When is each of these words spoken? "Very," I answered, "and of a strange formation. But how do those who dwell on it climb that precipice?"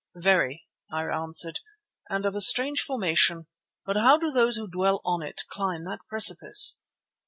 "Very," 0.15 0.65
I 0.91 1.03
answered, 1.03 1.59
"and 2.09 2.25
of 2.25 2.33
a 2.33 2.41
strange 2.41 2.81
formation. 2.81 3.45
But 3.85 3.97
how 3.97 4.17
do 4.17 4.31
those 4.31 4.55
who 4.55 4.67
dwell 4.67 4.99
on 5.05 5.21
it 5.21 5.43
climb 5.47 5.83
that 5.83 5.99
precipice?" 6.09 6.79